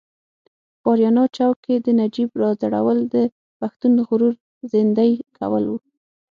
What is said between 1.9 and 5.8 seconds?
نجیب راځړول د پښتون غرور زیندۍ کول و.